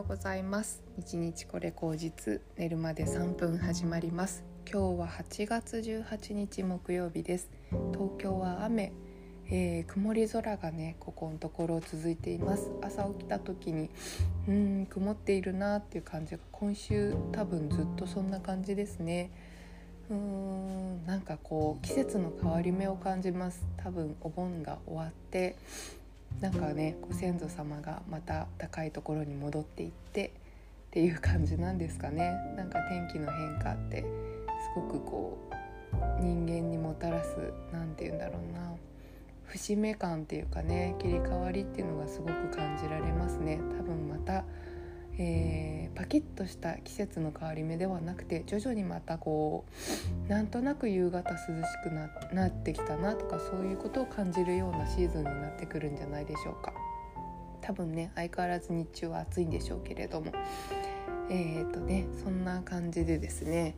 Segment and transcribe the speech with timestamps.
[0.00, 0.82] ようございます。
[0.96, 4.42] 日日これ口実寝るまで3分始まります。
[4.66, 7.50] 今日は8月18日木曜日です。
[7.92, 8.94] 東京は雨、
[9.50, 12.70] えー、曇り空がねここのところ続いています。
[12.80, 13.90] 朝起きた時に
[14.48, 19.30] うん曇っているなっていう感じが今週多分ずっとそんな感じですね。
[20.08, 23.66] うーんなんかこう季節の変わり目を感じます。
[23.76, 25.56] 多分お盆が終わって
[26.40, 30.30] なんかねご先祖様がまた高いところに戻っていってっ
[30.92, 32.32] ていう感じなんですかね。
[32.56, 34.06] なんか天気の変化ってす
[34.74, 37.36] ごくこう人間にもたらす
[37.72, 38.72] 何て言うんだろうな
[39.46, 43.60] 節目感っていうかね切り替わりっていうのがすごく感じられますね。
[43.78, 44.44] 多分また
[45.22, 49.66] えー、パキッとした季節の変わり目ではなくて徐々にまたこ
[50.26, 51.46] うなんとなく夕方涼し
[51.84, 56.72] くななってきたなとかそういうことを感じるようなシーズンになってくるんじゃないでしょうか。
[57.60, 60.32] 多分ね相変わらず日中は暑いんでしょうけれども。
[61.28, 63.74] えー、っとねそんな感じでですね。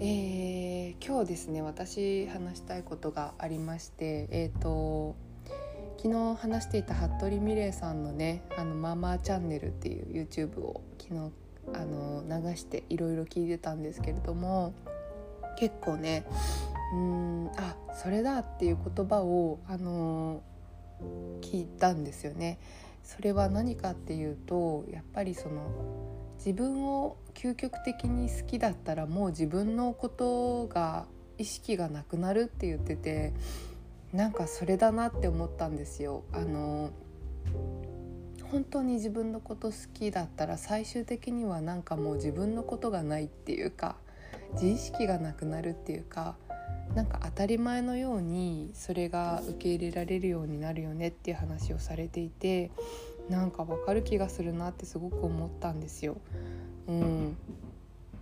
[0.00, 5.14] えー、今日ですね私話したいことがありましてえー、っと
[6.04, 11.32] 昨日話していた服部美玲さんのね「あのママチャンネル」っていう YouTube を昨日
[11.72, 14.74] あの流していろいろ聞いてたんですけれども
[15.56, 16.26] 結構ね
[16.92, 20.42] うんあそれだっていう言葉をあの
[21.40, 22.58] 聞いたんですよね。
[23.02, 25.70] それは何かっていうとやっぱりその
[26.36, 31.06] 自分を究極的に好きだったらもう自分のことが
[31.38, 33.32] 意識がなくなるって言ってて
[34.14, 36.22] なんかそれだなって思ったんですよ。
[36.32, 36.90] あの
[38.52, 43.96] 本当に自分のこと好きだったら最終的にはなんかもう自分のことがないっていうか
[44.52, 46.36] 自意識がなくなるっていうか
[46.94, 52.70] なんか当たり前のようにそれが受け入れられるようになるよねっていう話をされていて
[53.28, 56.18] なんかわかる気がするなってすごく思ったんですよ。
[56.86, 57.36] うん、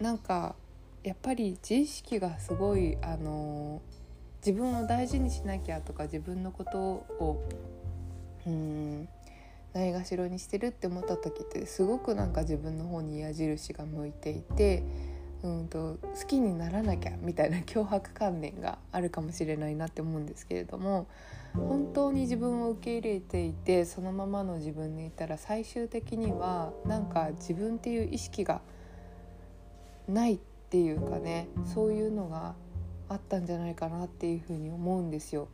[0.00, 0.56] なんか
[1.04, 3.80] やっぱり自意識がすごいあの
[4.46, 7.48] 自分を大事にしなきゃとか自分のことを
[8.46, 9.08] うん
[9.72, 14.84] ないがしろにしてるって思った時ってすごくなんか自分の方に矢印が向いていて
[15.42, 21.08] うんと好きにならなきゃみたいな脅迫観念があるかもしれないなって思うんですけれども
[21.54, 28.60] 本当に自分を受け入れていてそのままの自分にいたら最終的にはなんか自分っていう意識が
[30.06, 30.38] ないっ
[30.70, 32.54] ていうかねそういうのが
[33.08, 35.48] あったんじゃないかなっていうふうに思うんですよ。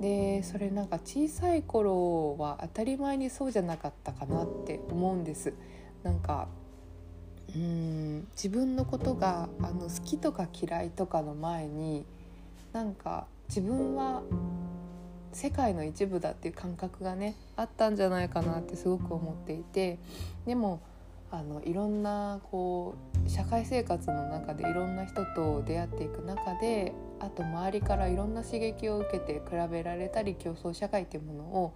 [0.00, 5.54] でそれなんか小さい頃は当たり前にそうじゃなかったかなって思うんです。
[6.02, 6.48] なんか
[7.54, 12.04] うん自分のことがあの好きとか嫌いとかの前に
[12.72, 14.22] なんか自分は
[15.32, 19.98] 世界の一部だっていう感覚がねあったんじゃないかなってすごく思っていて
[20.46, 20.80] でも
[21.32, 31.74] あのいろんなこう社会生活の中でいろんな人と出会っていく中であと周りからいろんな刺激を受けて比べられたり競争社会っていうものを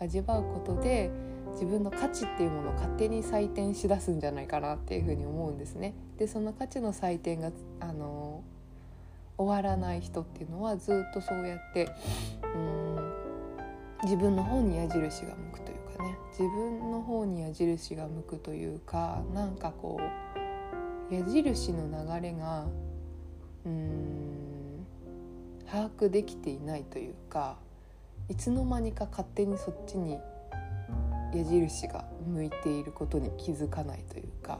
[0.00, 1.10] 味わうことで
[1.52, 5.94] 自分の価値っていうものを勝手に採点しだすんじゃないかなっていうふうに思うんですね。
[6.18, 7.50] でその価値の採点が
[7.80, 8.42] あの
[9.38, 11.88] 終わらない人っていうのはずっとそうやって
[12.54, 13.15] うん
[14.02, 16.18] 自分の方に矢印が向くというかね。
[16.30, 19.98] 自分の方に矢印が向くというかなんかこ
[21.10, 21.88] う矢印の
[22.20, 22.66] 流れが
[23.64, 24.86] うん
[25.66, 27.56] 把握できていないというか
[28.28, 30.18] いつの間にか勝手にそっちに
[31.34, 34.58] 矢印が向いていることに気づかないというか。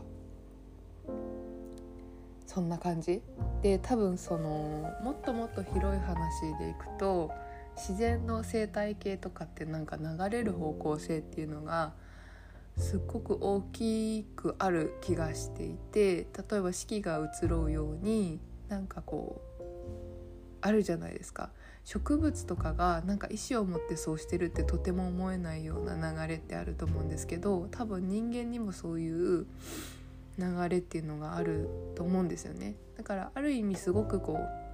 [2.46, 3.20] そんな感じ。
[3.60, 7.30] で多分そのもっともっと広い話でいくと
[7.76, 11.92] 自然の生態系とかってなんか流れる方向性っていうのが
[12.76, 18.38] すっごく大きくある気がしていて例えば四季が移ろうように
[18.68, 19.62] なんかこう
[20.60, 21.50] あるじゃないですか。
[21.84, 29.46] 植物とかがなんか意思を持ってそうしてるってとても思えないような流れってあると思うんですけど多分人間にもそういう
[30.36, 32.74] 流れっていうのがあると思うんですよね。
[32.98, 34.65] だからある意味すごくこう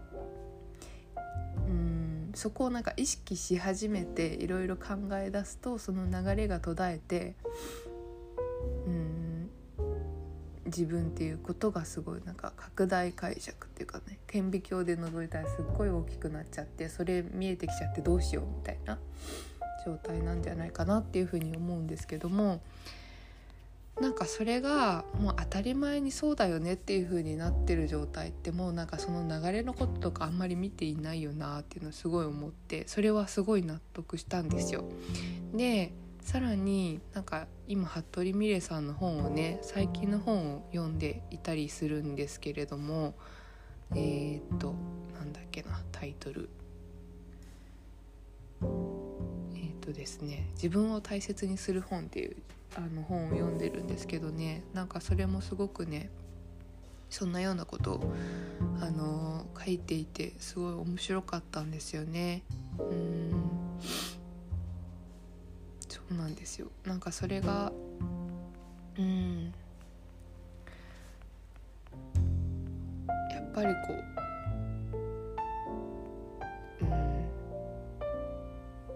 [2.35, 7.35] そこをなんか意識し始めていろいろ考え出すとその流れが途絶えて
[8.87, 9.51] うん
[10.67, 18.99] 自分っていうことがすごいなんか拡大解釈っていうかね顕微鏡で覗いたらすっごい大きくなっちゃってそれ見えてきちゃってどうしようみたいな
[19.85, 22.63] 状態なんじゃないかなっていうふうに思うんですけども
[24.01, 34.85] なんかそれがもう当たり前にそうだよねっていう風になってる状態ってもうなんかその流れのこととかあんまり見ていないよなっていうのをすごい思ってそれはすごい納得したんですよ。
[35.55, 35.93] で
[36.23, 43.15] さらになんか今服部美玲さんの本をね最近の本を読んでいたりするんですけれども
[43.95, 44.75] えー、っと
[45.15, 46.49] なんだっけなタイトル
[48.63, 52.37] えー、っとですね「自分を大切にする本」っていう
[52.75, 56.11] あの本を読んでるんですけどねなんかそれもすごくね
[57.13, 58.13] そんなようなことを、
[58.81, 62.43] あの書いていてすごい面白かったんですよね。
[62.79, 63.31] うん。
[65.87, 66.69] そうなんですよ。
[66.87, 67.71] なんかそれが
[68.99, 69.53] うん。
[73.31, 73.93] やっぱりこ
[76.81, 77.27] ううん。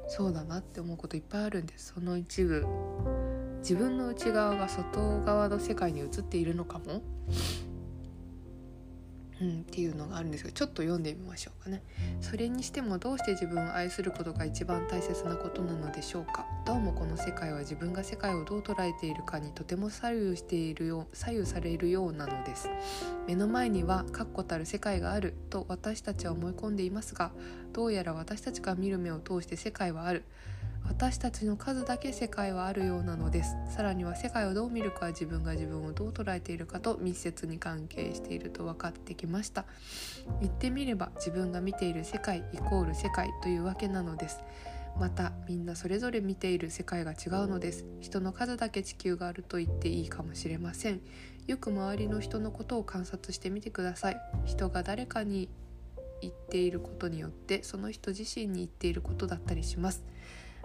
[0.08, 1.92] そうだなって思うこといっぱいあるんです。
[1.92, 2.66] その一部。
[3.68, 7.02] 自分の内側が外側の世界に映っているのかも？
[9.40, 11.82] うん、っていうのがあるんですけどちょっと読んでみましょうかね。
[12.20, 16.46] それにしてもどうして自分を愛することが一番大切なことなのでしょうか？
[16.64, 22.70] どうもこの世界は自分が世界をどう捉えているかにとても左右しているよ左右されるようなのです。
[23.26, 27.32] 目の前には確固たる世界があると私たちは思い込んでいますが
[27.72, 30.22] どうやら私たちが見る目を通して世界はある。
[30.88, 33.56] 私たちの数だけ世界はあるようなのです。
[33.68, 39.66] さらには世界をどう見るかは自分が自分をどう捉えているかと密接に関係していると分かってきました。
[40.40, 44.40] 言ってみれば自分が見ている世界イコール世界というわけなのです。
[44.98, 47.84] またみんなそれぞれ見ている世界が違うのです。
[48.00, 51.00] 人の数だけ地球があると言っていいかもしれません。
[51.46, 54.20] よく周りの人のことを観察してみてください。
[54.46, 55.50] 人が誰かに
[56.22, 60.02] 言っていることによってその人自身に言っていることだったりします。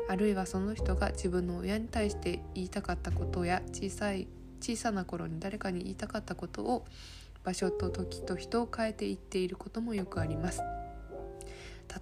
[0.09, 4.27] あるいはその人が自分の親に対して言いたかったことや小さい
[4.59, 6.85] 小さな頃に誰かに言いたかったことを
[7.43, 10.61] 場所と時と人を変えて言っていることもよくあります。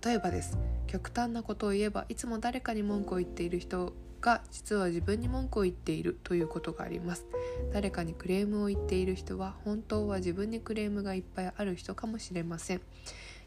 [0.04, 0.58] 例えばです。
[0.88, 7.26] 極端なことを言えばいつも誰かに文句を言っている人が実は自分に文句を言っているということがあります。
[7.72, 12.82] 誰かにクレームを言っている人は本当は自分にクレームがいっぱいある人かもしれません。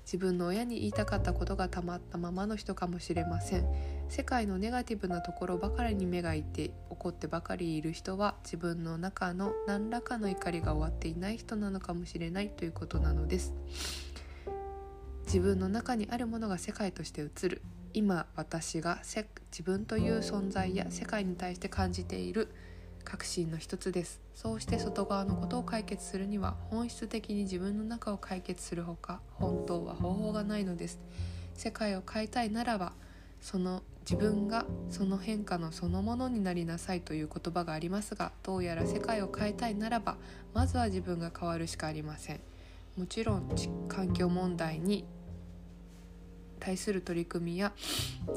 [0.04, 3.66] 自分の親に言いたかったことがたまったままの人かもしれません。
[4.08, 13.54] 世界のネガティブなところばかりに目がいて怒ってばかりいる人は自分の中の何らかの怒りが終わっていない人なのかもしれないということなのです。
[15.24, 17.62] 自分の中にあるものが世界として映る。
[17.94, 22.48] 今私が自分という存在や世界に対して感じている
[23.04, 24.20] 確信の一つです。
[24.34, 31.00] そうして外側のことを解決するには本質的に自分の中を解決するほか本当は方法がないのです。
[31.54, 32.92] 世界を変えたいならば
[33.40, 40.16] その自分がその変化のそのものになりなさいという言葉がありますがどうやら世界を変えたいならば
[40.54, 42.40] まずは自分が変わるしかありません。
[42.96, 43.48] もちろん
[43.88, 45.04] 環境問題に
[46.60, 47.72] 対する取り組みや、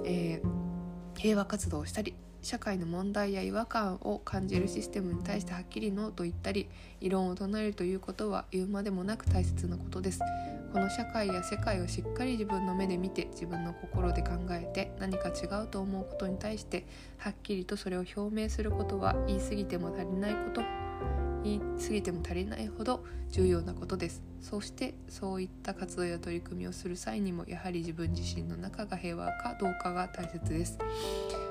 [0.05, 2.15] えー、平和活動をしたり
[2.45, 6.69] 社会の問題や違和感を感じるシステムに対してはっきりノーと言ったり
[7.01, 10.19] 異論を唱えるということは言うまでもなく大切なことです。
[10.71, 16.85] この社会や世界をしっかり自分の目で見て自分の心で考えて何か違うと思うことに対して
[17.17, 20.61] はっきりとそれを表明することは言い過ぎても足りないこと
[21.43, 24.21] 言い過ぎても足りないほど重要なことです。
[24.41, 30.77] そしてそういった活動や取り組みをする際にもやはり自分自身の中が平和かどうかが大切です。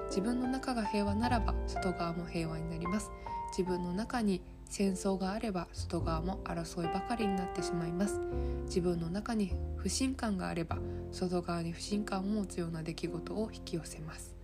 [0.07, 3.11] 自分の中が平和ならば外側も平和になります。
[3.57, 8.21] 自分の中に戦争があれば外側も争いばかりになってしまいます。
[8.65, 10.79] 自分の中に不信感があれば
[11.13, 14.35] 外側に不信感を持つような出来事を引き寄せます。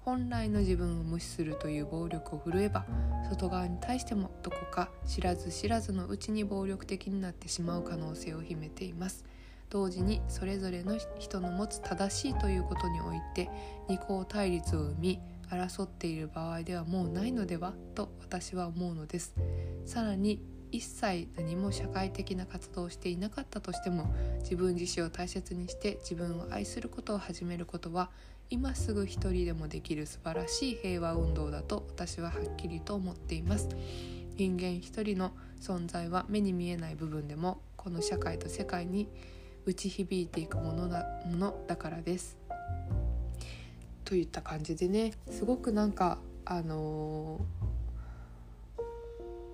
[0.00, 2.86] 本来の自分を無視するという暴力を振るえば
[3.28, 9.24] 外側に対してもどこか知らず知らずのうちに暴力的になってしまう可能性を秘めています。
[9.70, 13.50] 同時にそれぞれの人の持つ正しいということにおいて
[13.88, 15.20] 二項対立を生み
[15.50, 19.34] 争っている場合ではもうないのではと私は思うのです。
[19.84, 28.10] さらに一切何も社会的な活動をしていなかったとしても自分自身を大切にして自分を愛することを始めることは
[28.50, 33.68] 今すぐ一人でもできる素晴らしい平和運動だと私ははっきりと思っています。
[34.36, 39.08] 人間一人の存在は目に見えない部分でもこの社会と世界に
[39.68, 42.38] 打ち響いていくものだものだからです。
[44.02, 47.38] といった感じでねすごくなんかあの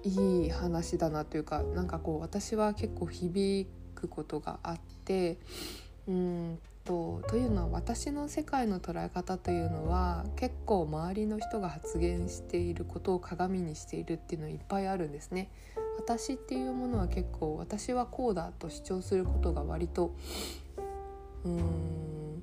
[0.04, 5.38] ー、いい話だなというかなんかこう私は結構響くことがあって
[6.06, 15.50] うんとというのは私の世界の捉え方というのは結構周りの人が発言していることを鏡にしているっていうのいっぱいあるんですね。
[15.96, 20.14] 私っていうものは結構私はこうだと主張することが割と
[21.44, 22.42] うーん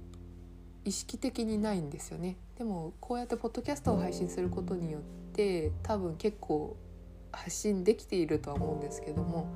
[0.84, 2.38] 意識的にないんですよね。
[2.58, 5.02] でもこうやってポッドキャストを配信することによっ
[5.34, 6.76] て多分結構
[7.32, 9.48] 発信できているとは思うんですけども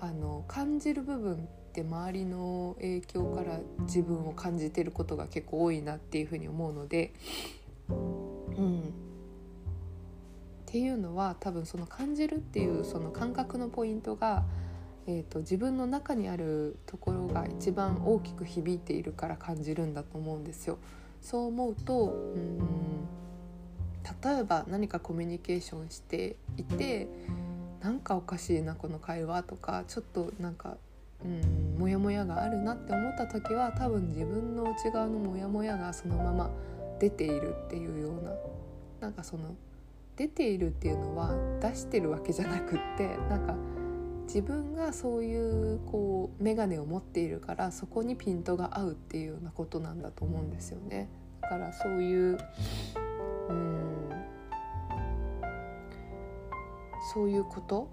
[0.00, 1.38] あの感じる部分っ
[1.72, 7.12] て周りの影響から自分を感じてることが結構多いなっていうふうに思うので、
[10.72, 14.42] っていうのは多分その感じるっていうその感覚のポイントが
[15.06, 20.78] えーと、自分の中にあるところが一番大きく響いているから感じるんだと思うんですよ。
[21.20, 23.08] そう思うとうん
[24.24, 27.08] 例えば何かコミュニケーションしていて
[27.80, 30.76] なんかおかしいなこの会話とかちょっとなんか
[31.24, 36.50] うんモヤモヤがあるなって思った時は多分自分の内側のモヤモヤがそのまま
[37.00, 38.32] 出ているっていうような
[39.00, 39.54] なんかその
[40.16, 43.56] 出ているっていうのは出してるわけじゃなくってなんか
[44.26, 51.08] 自分がそういうこう眼鏡を持っているからそこにピントが合うっていうようなことなんだと思うんですよね。
[51.40, 52.38] だからそういう
[53.48, 54.10] うん
[57.12, 57.90] そういうこと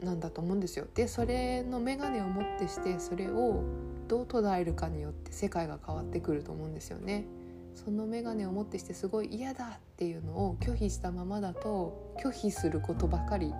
[0.00, 0.86] なんだと思うんですよ。
[0.94, 3.62] でそれの眼鏡をもってしてそれを
[4.08, 7.24] どう捉えるかによって世界が変わってくると思うんですよね。
[7.74, 13.52] その眼鏡をもってしてすごい嫌だっていうのを拒否したままだと拒否することばかり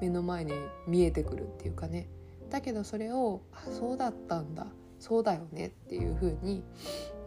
[0.00, 0.52] 目の前に
[0.86, 2.08] 見えてくるっていうかね。
[2.50, 4.66] だけどそれをあそうだったんだ。
[4.98, 6.64] そうだよねっていう風に、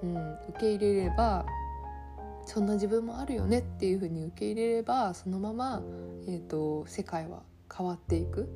[0.03, 1.45] うん、受け入れれば
[2.45, 5.81] そんな自分もあるよねっていう風に受け入れればそのまま、
[6.27, 7.43] えーと、世界は
[7.73, 8.49] 変わっていく。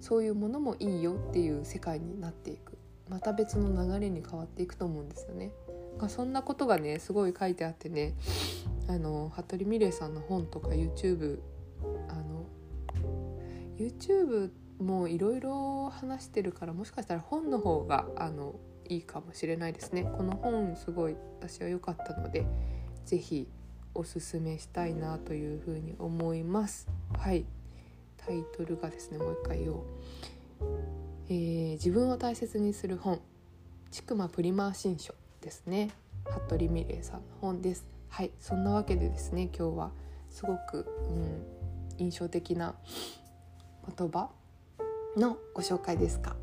[0.00, 2.78] そういうものもいいよっていう世界になっていく。
[3.08, 5.52] また別の流れに変わっていくと思うんですよね。
[6.08, 8.14] そんなことがねすごい書いてあってね
[8.88, 11.40] あの服部美玲さんの本とか YouTube
[12.08, 12.46] あの
[13.78, 18.54] YouTube もいろいろ話してるからもしかしたら本の方があの
[18.88, 20.04] いいかもしれないですね。
[20.04, 22.46] この本すごい私は良かったので
[23.04, 23.48] 是非
[23.94, 26.88] おすすめしたいなというふうに思います。
[27.16, 27.44] はい。
[28.16, 29.82] タイトルがですねもう一回言おう、
[31.28, 33.20] えー、自分を大切にする本。
[33.90, 35.14] ちくまプリマー新書。
[35.48, 35.88] ですね。
[36.26, 37.86] 服部美玲さんの本です。
[38.10, 39.92] はいそんなわけでですね今日は
[40.28, 41.42] すごく、うん、
[41.96, 42.74] 印象的な
[43.96, 44.28] 言葉
[45.16, 46.36] のご紹介ですか？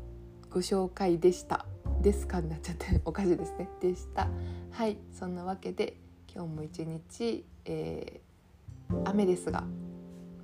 [0.50, 1.66] ご紹介でした。
[2.02, 3.68] ですかになっちゃっておかしいですね。
[3.80, 4.28] でした。
[4.72, 5.96] はいそんなわけで
[6.34, 9.62] 今日も一日、えー、雨ですが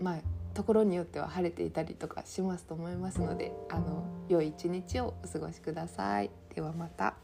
[0.01, 0.19] まあ
[0.55, 6.31] ところによっては晴れていたりとかしますと思いますのであの良い一日をお過ごしください。
[6.55, 7.17] ではまた。